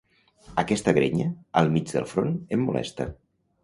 Aquesta 0.61 0.95
grenya, 0.99 1.29
al 1.63 1.71
mig 1.77 1.95
del 1.97 2.11
front, 2.17 2.37
em 2.59 2.69
molesta. 2.69 3.13